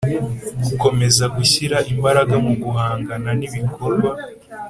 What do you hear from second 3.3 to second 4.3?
n ibikorwa